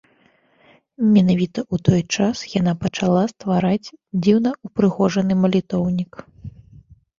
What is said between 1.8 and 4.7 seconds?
той час яна пачала ствараць дзіўна